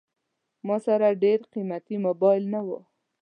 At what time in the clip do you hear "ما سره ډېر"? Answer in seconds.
0.67-1.39